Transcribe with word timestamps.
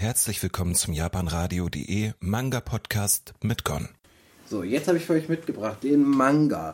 Herzlich 0.00 0.42
willkommen 0.42 0.74
zum 0.74 0.94
japanradio.de 0.94 2.12
Manga 2.20 2.60
Podcast 2.60 3.34
mit 3.42 3.66
Gon. 3.66 3.86
So, 4.46 4.62
jetzt 4.62 4.88
habe 4.88 4.96
ich 4.96 5.04
für 5.04 5.12
euch 5.12 5.28
mitgebracht 5.28 5.82
den 5.82 6.04
Manga. 6.08 6.72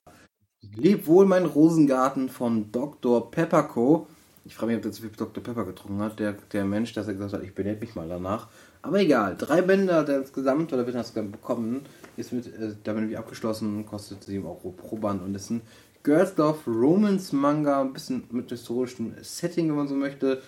Leb 0.76 1.08
wohl 1.08 1.26
mein 1.26 1.44
Rosengarten 1.44 2.28
von 2.28 2.70
Dr. 2.70 3.32
Pepperco. 3.32 4.06
Ich 4.44 4.54
frage 4.54 4.68
mich, 4.68 4.76
ob 4.76 4.82
der 4.84 4.92
zu 4.92 5.02
viel 5.02 5.10
Dr. 5.10 5.42
Pepper 5.42 5.64
getrunken 5.64 6.02
hat, 6.02 6.20
der, 6.20 6.34
der 6.52 6.64
Mensch, 6.64 6.92
dass 6.92 7.08
er 7.08 7.14
gesagt 7.14 7.32
hat, 7.32 7.42
ich 7.42 7.52
benenne 7.52 7.80
mich 7.80 7.96
mal 7.96 8.08
danach. 8.08 8.46
Aber 8.80 9.00
egal, 9.00 9.34
drei 9.36 9.60
Bände 9.60 9.92
hat 9.96 10.08
er 10.08 10.18
insgesamt, 10.18 10.72
oder 10.72 10.86
wird 10.86 10.94
er 10.94 11.02
das 11.02 11.10
bekommen, 11.10 11.80
ist 12.16 12.32
mit, 12.32 12.46
äh, 12.46 12.76
damit 12.84 13.10
wie 13.10 13.16
abgeschlossen, 13.16 13.86
kostet 13.86 14.22
7 14.22 14.46
Euro 14.46 14.70
pro 14.70 14.98
Band 14.98 15.22
und 15.22 15.34
ist 15.34 15.50
ein 15.50 15.62
Girls 16.04 16.36
Love 16.36 16.60
Romance 16.68 17.34
Manga, 17.34 17.80
ein 17.80 17.92
bisschen 17.92 18.22
mit 18.30 18.50
historischem 18.50 19.14
Setting, 19.20 19.68
wenn 19.70 19.76
man 19.78 19.88
so 19.88 19.96
möchte. 19.96 20.42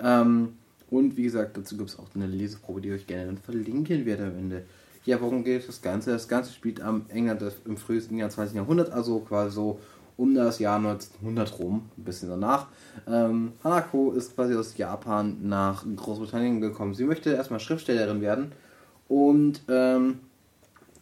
Ähm, 0.00 0.54
und 0.92 1.16
wie 1.16 1.22
gesagt, 1.22 1.56
dazu 1.56 1.78
gibt 1.78 1.88
es 1.88 1.98
auch 1.98 2.06
eine 2.14 2.26
Leseprobe, 2.26 2.82
die 2.82 2.90
ich 2.90 3.06
gerne 3.06 3.24
dann 3.24 3.38
verlinken 3.38 4.04
werde 4.04 4.26
am 4.26 4.36
Ende. 4.36 4.64
Ja, 5.06 5.20
worum 5.22 5.42
geht 5.42 5.66
das 5.66 5.80
Ganze? 5.80 6.10
Das 6.10 6.28
Ganze 6.28 6.52
spielt 6.52 6.82
am 6.82 7.06
England 7.08 7.42
im 7.64 7.78
frühesten 7.78 8.18
Jahr 8.18 8.28
20. 8.28 8.54
Jahrhundert, 8.54 8.90
also 8.90 9.20
quasi 9.20 9.54
so 9.54 9.80
um 10.18 10.34
das 10.34 10.58
Jahr 10.58 10.76
1900 10.76 11.58
rum, 11.58 11.88
ein 11.96 12.04
bisschen 12.04 12.28
danach. 12.28 12.66
Ähm, 13.08 13.52
Hanako 13.64 14.12
ist 14.12 14.34
quasi 14.34 14.54
aus 14.54 14.76
Japan 14.76 15.38
nach 15.40 15.86
Großbritannien 15.96 16.60
gekommen. 16.60 16.92
Sie 16.92 17.04
möchte 17.04 17.30
erstmal 17.32 17.58
Schriftstellerin 17.58 18.20
werden 18.20 18.52
und 19.08 19.62
ähm, 19.68 20.20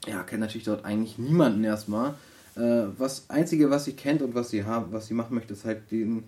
ja, 0.07 0.23
kennt 0.23 0.41
natürlich 0.41 0.67
dort 0.67 0.85
eigentlich 0.85 1.19
niemanden 1.19 1.65
erstmal. 1.65 2.15
Äh, 2.57 2.85
Einzige, 3.27 3.71
was 3.71 3.87
sie 3.87 3.95
kennt 3.95 4.23
und 4.23 4.37
was 4.37 4.51
sie, 4.51 4.65
haben, 4.65 4.93
was 4.93 5.09
sie 5.09 5.15
machen 5.15 5.35
möchte, 5.35 5.53
ist 5.53 5.65
halt 5.65 5.91
den 5.91 6.23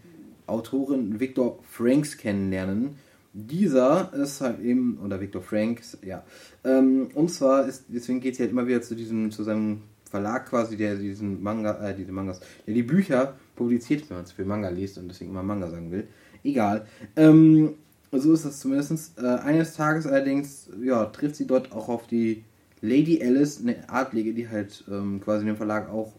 Autoren 0.49 1.21
Victor 1.21 1.61
Franks 1.71 2.19
kennenlernen. 2.19 2.97
Dieser 3.35 4.13
ist 4.15 4.41
halt 4.41 4.61
eben, 4.61 4.99
oder 4.99 5.21
Victor 5.21 5.43
Franks, 5.43 5.99
ja. 6.03 6.25
Ähm, 6.65 7.09
und 7.15 7.31
zwar 7.31 7.67
ist, 7.67 7.85
deswegen 7.89 8.21
geht 8.21 8.37
sie 8.37 8.43
halt 8.43 8.53
immer 8.53 8.67
wieder 8.67 8.83
zu 8.83 8.95
diesem, 8.95 9.31
zu 9.31 9.43
seinem 9.43 9.83
Verlag 10.11 10.51
quasi, 10.51 10.77
der 10.77 10.97
diesen 10.97 11.43
Manga, 11.43 11.89
äh, 11.89 11.95
diese 11.95 12.13
Mangas, 12.13 12.41
der 12.67 12.75
die 12.75 12.83
Bücher 12.83 13.35
publiziert, 13.57 14.09
wenn 14.11 14.19
man 14.19 14.27
zu 14.27 14.35
viel 14.35 14.45
Manga 14.45 14.69
liest 14.69 14.99
und 14.99 15.09
deswegen 15.09 15.31
immer 15.31 15.43
Manga 15.43 15.71
sagen 15.71 15.91
will. 15.91 16.07
Egal. 16.45 16.87
Ähm, 17.17 17.75
so 18.11 18.35
ist 18.35 18.45
das 18.45 18.61
zumindest. 18.61 19.19
Äh, 19.19 19.27
eines 19.27 19.75
Tages 19.75 20.07
allerdings, 20.07 20.69
ja, 20.83 21.07
trifft 21.07 21.37
sie 21.37 21.47
dort 21.47 21.73
auch 21.73 21.89
auf 21.89 22.07
die 22.07 22.45
Lady 22.83 23.23
Alice, 23.25 23.61
eine 23.63 23.89
Adlige, 23.89 24.35
die 24.35 24.49
halt 24.49 24.85
ähm, 24.91 25.21
quasi 25.23 25.47
den 25.47 25.57
Verlag 25.57 25.89
auch 25.89 26.13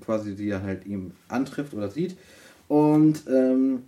quasi 0.00 0.34
die 0.34 0.54
halt 0.54 0.86
eben 0.86 1.12
antrifft 1.28 1.74
oder 1.74 1.90
sieht. 1.90 2.16
Und 2.68 3.24
ähm, 3.28 3.84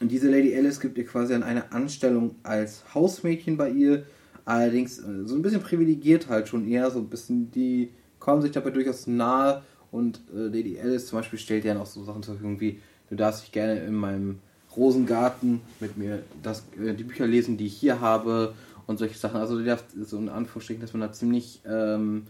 diese 0.00 0.30
Lady 0.30 0.54
Alice 0.56 0.80
gibt 0.80 0.96
ihr 0.98 1.06
quasi 1.06 1.34
an 1.34 1.42
eine 1.42 1.72
Anstellung 1.72 2.36
als 2.42 2.94
Hausmädchen 2.94 3.56
bei 3.56 3.70
ihr 3.70 4.04
Allerdings 4.48 4.98
äh, 5.00 5.26
so 5.26 5.34
ein 5.34 5.42
bisschen 5.42 5.60
privilegiert 5.60 6.30
halt 6.30 6.48
schon 6.48 6.66
eher, 6.66 6.90
so 6.90 7.00
ein 7.00 7.08
bisschen, 7.10 7.50
die 7.50 7.90
kommen 8.18 8.40
sich 8.40 8.50
dabei 8.50 8.70
durchaus 8.70 9.06
nahe 9.06 9.60
und 9.90 10.22
äh, 10.34 10.46
Lady 10.46 10.80
Alice 10.80 11.06
zum 11.06 11.18
Beispiel 11.18 11.38
stellt 11.38 11.66
ja 11.66 11.78
auch 11.78 11.84
so 11.84 12.02
Sachen 12.02 12.22
zur 12.22 12.32
Verfügung 12.32 12.58
wie, 12.58 12.80
du 13.10 13.14
darfst 13.14 13.42
dich 13.42 13.52
gerne 13.52 13.78
in 13.80 13.92
meinem 13.92 14.38
Rosengarten 14.74 15.60
mit 15.80 15.98
mir 15.98 16.22
das, 16.42 16.64
äh, 16.82 16.94
die 16.94 17.04
Bücher 17.04 17.26
lesen, 17.26 17.58
die 17.58 17.66
ich 17.66 17.74
hier 17.74 18.00
habe 18.00 18.54
und 18.86 18.98
solche 18.98 19.18
Sachen. 19.18 19.38
Also 19.38 19.58
die 19.58 19.66
darf 19.66 19.84
so 20.00 20.16
in 20.16 20.30
Anführungsstrichen, 20.30 20.80
dass 20.80 20.94
man 20.94 21.02
da 21.02 21.12
ziemlich, 21.12 21.60
ähm, 21.66 22.22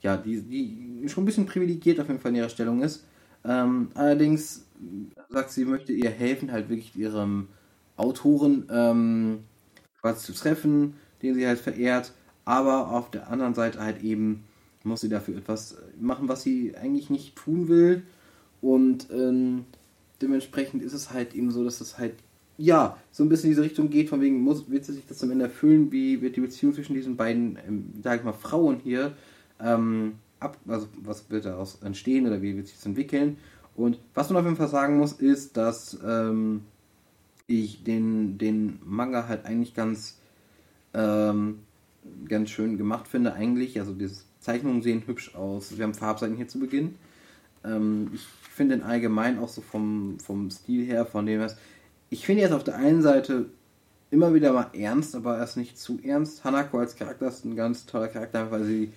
ja, 0.00 0.16
die, 0.16 0.40
die 0.40 1.08
schon 1.08 1.22
ein 1.22 1.26
bisschen 1.26 1.46
privilegiert 1.46 2.00
auf 2.00 2.08
jeden 2.08 2.18
Fall 2.18 2.32
in 2.32 2.38
ihrer 2.38 2.48
Stellung 2.48 2.82
ist. 2.82 3.04
Ähm, 3.44 3.90
allerdings 3.94 4.66
sagt 5.28 5.50
sie, 5.50 5.64
möchte 5.64 5.92
ihr 5.92 6.10
helfen, 6.10 6.52
halt 6.52 6.68
wirklich 6.68 6.96
ihrem 6.96 7.48
Autoren 7.96 8.66
ähm, 8.70 9.38
quasi 10.00 10.26
zu 10.26 10.32
treffen 10.32 10.94
den 11.24 11.34
sie 11.34 11.46
halt 11.46 11.58
verehrt, 11.58 12.12
aber 12.44 12.90
auf 12.90 13.10
der 13.10 13.30
anderen 13.30 13.54
Seite 13.54 13.80
halt 13.80 14.02
eben 14.02 14.44
muss 14.84 15.00
sie 15.00 15.08
dafür 15.08 15.38
etwas 15.38 15.78
machen, 15.98 16.28
was 16.28 16.42
sie 16.42 16.76
eigentlich 16.76 17.08
nicht 17.08 17.36
tun 17.36 17.68
will. 17.68 18.02
Und 18.60 19.08
ähm, 19.10 19.64
dementsprechend 20.20 20.82
ist 20.82 20.92
es 20.92 21.10
halt 21.10 21.34
eben 21.34 21.50
so, 21.50 21.64
dass 21.64 21.80
es 21.80 21.98
halt 21.98 22.12
ja, 22.58 22.98
so 23.10 23.24
ein 23.24 23.28
bisschen 23.28 23.46
in 23.46 23.52
diese 23.52 23.62
Richtung 23.62 23.90
geht, 23.90 24.10
von 24.10 24.20
wegen, 24.20 24.40
muss, 24.40 24.70
wird 24.70 24.84
sie 24.84 24.92
sich 24.92 25.06
das 25.06 25.22
am 25.24 25.30
Ende 25.30 25.46
erfüllen, 25.46 25.90
wie 25.90 26.20
wird 26.20 26.36
die 26.36 26.40
Beziehung 26.40 26.72
zwischen 26.72 26.94
diesen 26.94 27.16
beiden, 27.16 27.58
ähm, 27.66 27.92
sag 28.02 28.20
ich 28.20 28.24
mal, 28.24 28.32
Frauen 28.32 28.78
hier, 28.78 29.16
ähm, 29.58 30.12
ab, 30.44 30.58
also 30.68 30.88
was 31.02 31.30
wird 31.30 31.46
daraus 31.46 31.82
entstehen 31.82 32.26
oder 32.26 32.42
wie 32.42 32.56
wird 32.56 32.66
sich 32.66 32.76
das 32.76 32.86
entwickeln. 32.86 33.38
Und 33.74 33.98
was 34.14 34.30
man 34.30 34.38
auf 34.38 34.44
jeden 34.44 34.56
Fall 34.56 34.68
sagen 34.68 34.98
muss, 34.98 35.12
ist, 35.14 35.56
dass 35.56 35.98
ähm, 36.06 36.62
ich 37.46 37.82
den, 37.82 38.38
den 38.38 38.78
Manga 38.84 39.26
halt 39.26 39.46
eigentlich 39.46 39.74
ganz 39.74 40.18
ähm, 40.94 41.60
ganz 42.28 42.50
schön 42.50 42.78
gemacht 42.78 43.08
finde 43.08 43.34
eigentlich. 43.34 43.78
Also 43.78 43.92
diese 43.92 44.22
Zeichnungen 44.40 44.82
sehen 44.82 45.02
hübsch 45.06 45.34
aus. 45.34 45.76
Wir 45.76 45.84
haben 45.84 45.94
Farbseiten 45.94 46.36
hier 46.36 46.48
zu 46.48 46.58
Beginn. 46.58 46.96
Ähm, 47.64 48.10
ich 48.14 48.22
finde 48.50 48.76
den 48.76 48.84
allgemein 48.84 49.38
auch 49.38 49.48
so 49.48 49.60
vom, 49.60 50.18
vom 50.20 50.50
Stil 50.50 50.84
her, 50.86 51.06
von 51.06 51.26
dem 51.26 51.40
was. 51.40 51.56
Ich 52.10 52.26
finde 52.26 52.42
jetzt 52.42 52.52
auf 52.52 52.64
der 52.64 52.76
einen 52.76 53.02
Seite 53.02 53.46
immer 54.10 54.32
wieder 54.34 54.52
mal 54.52 54.70
ernst, 54.74 55.16
aber 55.16 55.38
erst 55.38 55.56
nicht 55.56 55.78
zu 55.78 55.98
ernst. 56.02 56.44
Hanako 56.44 56.78
als 56.78 56.94
Charakter 56.94 57.28
ist 57.28 57.44
ein 57.44 57.56
ganz 57.56 57.86
toller 57.86 58.08
Charakter, 58.08 58.50
weil 58.50 58.64
sie 58.64 58.92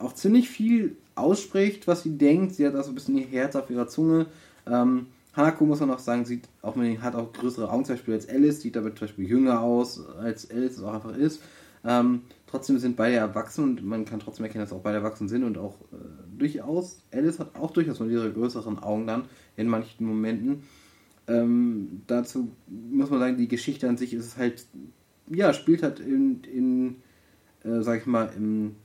auch 0.00 0.14
ziemlich 0.14 0.48
viel 0.48 0.96
ausspricht, 1.14 1.86
was 1.86 2.02
sie 2.02 2.16
denkt. 2.16 2.54
Sie 2.54 2.66
hat 2.66 2.74
also 2.74 2.90
ein 2.90 2.94
bisschen 2.94 3.18
ihr 3.18 3.26
Herz 3.26 3.56
auf 3.56 3.70
ihrer 3.70 3.88
Zunge. 3.88 4.26
Ähm, 4.66 5.06
Hanako 5.32 5.64
muss 5.64 5.80
man 5.80 5.90
auch 5.90 5.98
sagen, 5.98 6.24
sieht 6.24 6.48
auch 6.62 6.74
mit, 6.74 7.00
hat 7.02 7.14
auch 7.14 7.32
größere 7.32 7.70
Augen 7.70 7.84
zum 7.84 7.94
Beispiel 7.94 8.14
als 8.14 8.28
Alice, 8.28 8.60
sieht 8.60 8.76
aber 8.76 8.94
zum 8.94 9.06
Beispiel 9.06 9.28
jünger 9.28 9.60
aus, 9.60 10.04
als 10.18 10.50
Alice 10.50 10.78
es 10.78 10.82
auch 10.82 10.94
einfach 10.94 11.16
ist. 11.16 11.40
Ähm, 11.84 12.22
trotzdem 12.46 12.78
sind 12.78 12.96
beide 12.96 13.16
erwachsen 13.16 13.64
und 13.64 13.84
man 13.84 14.04
kann 14.04 14.20
trotzdem 14.20 14.44
erkennen, 14.44 14.64
dass 14.64 14.72
auch 14.72 14.82
beide 14.82 14.98
erwachsen 14.98 15.28
sind 15.28 15.44
und 15.44 15.56
auch 15.56 15.80
äh, 15.92 15.96
durchaus, 16.36 17.02
Alice 17.12 17.38
hat 17.38 17.54
auch 17.56 17.70
durchaus 17.70 18.00
mal 18.00 18.10
ihre 18.10 18.32
größeren 18.32 18.78
Augen 18.80 19.06
dann 19.06 19.24
in 19.56 19.68
manchen 19.68 20.04
Momenten. 20.04 20.64
Ähm, 21.26 22.02
dazu 22.06 22.50
muss 22.66 23.08
man 23.08 23.20
sagen, 23.20 23.36
die 23.36 23.48
Geschichte 23.48 23.88
an 23.88 23.96
sich 23.96 24.12
ist 24.12 24.36
halt, 24.36 24.66
ja, 25.28 25.54
spielt 25.54 25.82
halt 25.82 26.00
in, 26.00 26.42
in 26.44 26.96
äh, 27.62 27.82
sag 27.82 28.00
ich 28.00 28.06
mal, 28.06 28.30
im 28.36 28.76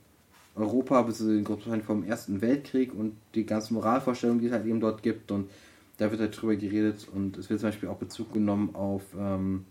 Europa 0.56 1.02
bis 1.02 1.20
in 1.20 1.44
Großbritannien 1.44 1.84
vom 1.84 2.02
Ersten 2.02 2.40
Weltkrieg 2.40 2.94
und 2.94 3.16
die 3.34 3.44
ganzen 3.44 3.74
Moralvorstellungen, 3.74 4.40
die 4.40 4.46
es 4.46 4.52
halt 4.52 4.66
eben 4.66 4.80
dort 4.80 5.02
gibt 5.02 5.30
und 5.30 5.50
da 5.98 6.10
wird 6.10 6.20
halt 6.20 6.40
drüber 6.40 6.56
geredet 6.56 7.06
und 7.14 7.36
es 7.36 7.48
wird 7.48 7.60
zum 7.60 7.68
Beispiel 7.68 7.88
auch 7.88 7.96
Bezug 7.96 8.32
genommen 8.32 8.74
auf, 8.74 9.02
ähm, 9.18 9.64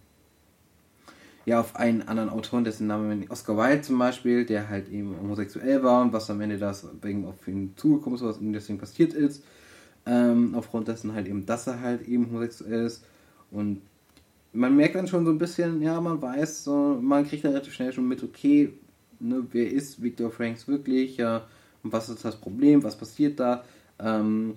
ja, 1.46 1.59
auf 1.59 1.75
einen 1.75 2.03
anderen 2.07 2.29
Autoren, 2.29 2.63
dessen 2.63 2.88
Name 2.88 3.25
Oscar 3.29 3.57
Wilde 3.57 3.81
zum 3.81 4.00
Beispiel, 4.00 4.46
der 4.46 4.69
halt 4.69 4.90
eben 4.90 5.16
homosexuell 5.19 5.84
war 5.84 6.01
und 6.01 6.13
was 6.13 6.29
am 6.29 6.41
Ende 6.41 6.57
das 6.57 6.88
wegen 7.02 7.25
auf 7.25 7.47
ihn 7.47 7.73
zugekommen 7.75 8.17
ist, 8.17 8.25
was 8.25 8.40
ihm 8.40 8.53
deswegen 8.53 8.79
passiert 8.79 9.13
ist. 9.13 9.44
Ähm, 10.07 10.53
aufgrund 10.56 10.88
dessen 10.88 11.13
halt 11.13 11.28
eben, 11.28 11.46
dass 11.46 11.67
er 11.67 11.81
halt 11.81 12.07
eben 12.07 12.28
homosexuell 12.28 12.85
ist 12.85 13.03
und 13.52 13.81
man 14.53 14.75
merkt 14.75 14.96
dann 14.96 15.07
schon 15.07 15.25
so 15.25 15.31
ein 15.31 15.38
bisschen, 15.38 15.81
ja, 15.81 16.00
man 16.00 16.22
weiß, 16.22 16.63
so, 16.63 16.97
man 17.02 17.28
kriegt 17.28 17.44
dann 17.44 17.52
relativ 17.52 17.73
schnell 17.73 17.91
schon 17.91 18.07
mit, 18.07 18.23
okay, 18.23 18.73
ne, 19.27 19.45
wer 19.51 19.71
ist 19.71 20.01
Victor 20.01 20.31
Franks 20.31 20.67
wirklich, 20.67 21.17
ja, 21.17 21.47
was 21.83 22.09
ist 22.09 22.25
das 22.25 22.35
Problem, 22.35 22.83
was 22.83 22.97
passiert 22.97 23.39
da, 23.39 23.63
ähm, 23.99 24.55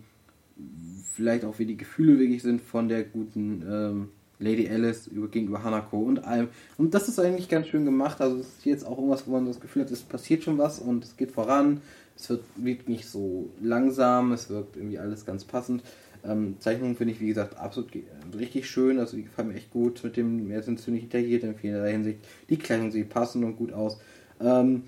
vielleicht 1.14 1.44
auch 1.44 1.58
wie 1.58 1.66
die 1.66 1.76
Gefühle 1.76 2.18
wirklich 2.18 2.42
sind 2.42 2.60
von 2.60 2.88
der 2.88 3.04
guten 3.04 3.62
ähm, 3.68 4.08
Lady 4.38 4.68
Alice 4.68 5.06
über, 5.08 5.28
gegenüber 5.28 5.62
Hanako 5.62 5.98
und 5.98 6.24
allem. 6.24 6.48
Und 6.76 6.94
das 6.94 7.08
ist 7.08 7.18
eigentlich 7.18 7.48
ganz 7.48 7.66
schön 7.68 7.84
gemacht. 7.84 8.20
Also 8.20 8.38
es 8.38 8.46
ist 8.46 8.64
jetzt 8.64 8.86
auch 8.86 8.98
irgendwas, 8.98 9.26
wo 9.26 9.32
man 9.32 9.46
das 9.46 9.60
Gefühl 9.60 9.82
hat, 9.82 9.90
es 9.90 10.02
passiert 10.02 10.44
schon 10.44 10.58
was 10.58 10.78
und 10.78 11.04
es 11.04 11.16
geht 11.16 11.32
voran. 11.32 11.80
Es 12.16 12.30
wird, 12.30 12.44
wird 12.56 12.88
nicht 12.88 13.06
so 13.06 13.50
langsam, 13.60 14.32
es 14.32 14.48
wirkt 14.48 14.76
irgendwie 14.76 14.98
alles 14.98 15.24
ganz 15.24 15.44
passend. 15.44 15.82
Ähm, 16.24 16.56
Zeichnungen 16.58 16.96
finde 16.96 17.14
ich, 17.14 17.20
wie 17.20 17.28
gesagt, 17.28 17.56
absolut 17.58 17.90
richtig 18.36 18.68
schön. 18.68 18.98
Also 18.98 19.16
die 19.16 19.24
gefallen 19.24 19.48
mir 19.48 19.54
echt 19.54 19.70
gut. 19.70 20.02
Mit 20.02 20.16
dem, 20.16 20.48
wir 20.48 20.62
sind 20.62 20.80
ziemlich 20.80 21.04
detailliert 21.04 21.44
in 21.44 21.54
vielerlei 21.54 21.92
Hinsicht. 21.92 22.18
Die 22.48 22.58
Kleidung 22.58 22.90
sieht 22.90 23.09
passend 23.09 23.44
und 23.44 23.56
gut 23.56 23.72
aus. 23.72 23.98
Ähm, 24.40 24.84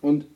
und 0.00 0.26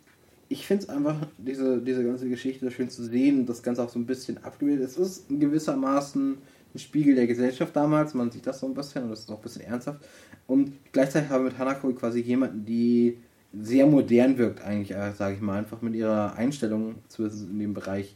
ich 0.48 0.66
finde 0.66 0.84
es 0.84 0.88
einfach, 0.90 1.16
diese, 1.38 1.80
diese 1.80 2.04
ganze 2.04 2.28
Geschichte 2.28 2.70
schön 2.70 2.90
zu 2.90 3.04
sehen, 3.04 3.46
das 3.46 3.62
Ganze 3.62 3.82
auch 3.82 3.88
so 3.88 3.98
ein 3.98 4.06
bisschen 4.06 4.42
abgebildet. 4.44 4.86
Es 4.86 4.98
ist 4.98 5.26
gewissermaßen 5.28 6.36
ein 6.74 6.78
Spiegel 6.78 7.14
der 7.14 7.26
Gesellschaft 7.26 7.74
damals, 7.74 8.14
man 8.14 8.30
sieht 8.30 8.46
das 8.46 8.60
so 8.60 8.66
ein 8.66 8.74
bisschen 8.74 9.04
und 9.04 9.10
das 9.10 9.20
ist 9.20 9.30
auch 9.30 9.36
ein 9.36 9.42
bisschen 9.42 9.62
ernsthaft. 9.62 10.04
Und 10.46 10.72
gleichzeitig 10.92 11.30
haben 11.30 11.44
wir 11.44 11.50
mit 11.50 11.58
Hanako 11.58 11.92
quasi 11.92 12.20
jemanden, 12.20 12.64
die 12.64 13.18
sehr 13.58 13.86
modern 13.86 14.38
wirkt, 14.38 14.62
eigentlich, 14.62 14.96
äh, 14.96 15.12
sage 15.12 15.36
ich 15.36 15.40
mal, 15.40 15.58
einfach 15.58 15.82
mit 15.82 15.94
ihrer 15.94 16.34
Einstellung 16.36 16.96
in 17.18 17.58
dem 17.58 17.74
Bereich, 17.74 18.14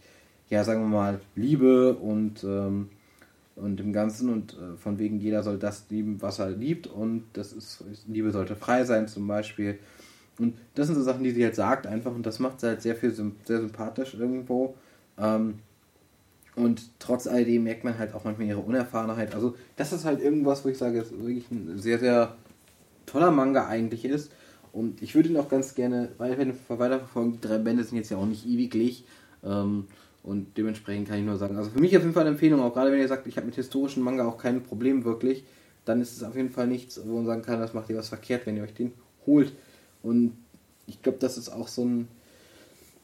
ja, 0.49 0.65
sagen 0.65 0.81
wir 0.83 0.89
mal, 0.89 1.21
Liebe 1.35 1.95
und, 1.95 2.43
ähm, 2.45 2.89
und 3.57 3.79
dem 3.79 3.93
Ganzen 3.93 4.31
und 4.31 4.55
äh, 4.55 4.77
von 4.77 4.99
wegen 4.99 5.19
jeder 5.19 5.43
soll 5.43 5.59
das 5.59 5.87
lieben, 5.91 6.21
was 6.23 6.39
er 6.39 6.51
liebt 6.51 6.87
und 6.87 7.25
das 7.35 7.53
ist, 7.53 7.85
Liebe 8.07 8.31
sollte 8.31 8.57
frei 8.57 8.85
sein 8.85 9.09
zum 9.09 9.27
Beispiel 9.27 9.79
und 10.39 10.55
das 10.75 10.87
sind 10.87 10.97
so 10.97 11.03
Sachen, 11.03 11.25
die 11.25 11.31
sie 11.31 11.45
halt 11.45 11.55
sagt 11.55 11.87
einfach 11.87 12.15
und 12.15 12.25
das 12.27 12.39
macht 12.39 12.61
sie 12.61 12.69
halt 12.69 12.83
sehr 12.83 12.95
viel 12.95 13.13
sehr 13.13 13.61
sympathisch 13.61 14.15
irgendwo. 14.15 14.75
Ähm, 15.19 15.61
und 16.57 16.91
trotz 16.99 17.27
alledem 17.27 17.65
merkt 17.65 17.85
man 17.85 17.99
halt 17.99 18.15
auch 18.15 18.25
manchmal 18.25 18.49
ihre 18.49 18.61
Unerfahrenheit. 18.61 19.35
Also 19.35 19.57
das 19.77 19.93
ist 19.93 20.05
halt 20.05 20.21
irgendwas, 20.21 20.65
wo 20.65 20.71
ich 20.71 20.79
sage, 20.79 21.01
ist 21.01 21.13
wirklich 21.13 21.51
ein 21.51 21.79
sehr, 21.79 21.99
sehr 21.99 22.35
toller 23.05 23.31
Manga 23.31 23.67
eigentlich 23.67 24.05
ist. 24.05 24.33
Und 24.73 25.03
ich 25.03 25.15
würde 25.15 25.29
ihn 25.29 25.37
auch 25.37 25.49
ganz 25.49 25.75
gerne 25.75 26.11
weiterverfolgen. 26.19 27.33
Die 27.33 27.41
drei 27.41 27.59
Bände 27.59 27.85
sind 27.85 27.97
jetzt 27.99 28.11
ja 28.11 28.17
auch 28.17 28.27
nicht 28.27 28.47
ewiglich. 28.47 29.05
Ähm, 29.45 29.85
und 30.23 30.57
dementsprechend 30.57 31.09
kann 31.09 31.19
ich 31.19 31.25
nur 31.25 31.37
sagen, 31.37 31.57
also 31.57 31.71
für 31.71 31.81
mich 31.81 31.97
auf 31.97 32.03
jeden 32.03 32.15
Fall 32.15 32.23
eine 32.23 32.31
Empfehlung, 32.31 32.61
auch 32.61 32.75
gerade 32.75 32.91
wenn 32.91 32.99
ihr 32.99 33.07
sagt, 33.07 33.27
ich 33.27 33.37
habe 33.37 33.47
mit 33.47 33.55
historischen 33.55 34.03
Manga 34.03 34.27
auch 34.27 34.39
kein 34.39 34.63
Problem 34.63 35.05
wirklich, 35.05 35.45
dann 35.85 36.01
ist 36.01 36.17
es 36.17 36.25
auf 36.25 36.35
jeden 36.35 36.51
Fall 36.51 36.67
nichts, 36.67 37.01
wo 37.07 37.17
man 37.17 37.27
sagen 37.27 37.43
kann, 37.43 37.61
das 37.61 37.75
macht 37.75 37.89
ihr 37.91 37.97
was 37.97 38.09
verkehrt, 38.09 38.45
wenn 38.45 38.57
ihr 38.57 38.65
euch 38.65 38.75
den 38.75 38.93
holt. 39.25 39.53
Und 40.07 40.37
ich 40.87 41.03
glaube, 41.03 41.19
das 41.19 41.37
ist 41.37 41.49
auch 41.49 41.67
so 41.67 41.85
ein, 41.85 42.09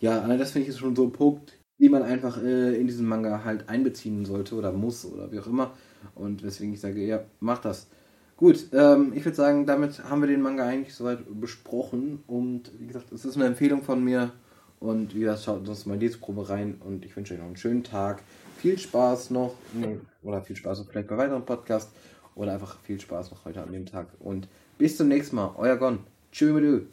ja, 0.01 0.27
das 0.37 0.53
finde 0.53 0.69
ich 0.69 0.75
ist 0.75 0.79
schon 0.79 0.95
so 0.95 1.05
ein 1.05 1.13
Punkt, 1.13 1.59
den 1.81 1.91
man 1.91 2.03
einfach 2.03 2.41
äh, 2.41 2.77
in 2.77 2.87
diesen 2.87 3.07
Manga 3.07 3.43
halt 3.45 3.69
einbeziehen 3.69 4.25
sollte 4.25 4.55
oder 4.55 4.73
muss 4.73 5.05
oder 5.05 5.33
wie 5.33 5.41
auch 5.41 5.49
immer. 5.49 5.73
Und 6.15 6.45
weswegen 6.45 6.73
ich 6.73 6.81
sage, 6.81 7.05
ja, 7.05 7.25
macht 7.41 7.65
das. 7.65 7.89
Gut, 8.37 8.69
ähm, 8.73 9.13
ich 9.15 9.25
würde 9.25 9.37
sagen, 9.37 9.67
damit 9.67 10.03
haben 10.05 10.21
wir 10.21 10.29
den 10.29 10.43
Manga 10.43 10.65
eigentlich 10.65 10.95
soweit 10.95 11.19
besprochen. 11.41 12.23
Und 12.29 12.71
wie 12.79 12.87
gesagt, 12.87 13.11
es 13.11 13.25
ist 13.25 13.37
eine 13.37 13.47
Empfehlung 13.47 13.83
von 13.83 14.03
mir. 14.03 14.33
Und 14.79 15.15
wie 15.15 15.21
gesagt, 15.21 15.43
schaut 15.43 15.69
uns 15.69 15.87
mal 15.87 15.95
in 15.95 16.01
diese 16.01 16.19
Probe 16.19 16.49
rein. 16.49 16.81
Und 16.85 17.05
ich 17.05 17.17
wünsche 17.17 17.35
euch 17.35 17.41
noch 17.41 17.47
einen 17.47 17.57
schönen 17.57 17.83
Tag. 17.83 18.23
Viel 18.59 18.79
Spaß 18.79 19.31
noch. 19.31 19.55
Oder 20.23 20.43
viel 20.43 20.57
Spaß 20.57 20.79
noch 20.79 20.89
vielleicht 20.89 21.09
bei 21.09 21.17
weiteren 21.17 21.45
Podcasts. 21.45 21.93
Oder 22.37 22.53
einfach 22.53 22.79
viel 22.81 23.01
Spaß 23.01 23.33
noch 23.33 23.45
heute 23.45 23.63
an 23.63 23.73
dem 23.73 23.87
Tag. 23.87 24.07
Und 24.21 24.49
bis 24.79 24.97
zum 24.97 25.09
nächsten 25.09 25.37
Mal. 25.37 25.53
Euer 25.57 25.77
Gon. 25.77 26.12
Tjuvlup. 26.33 26.89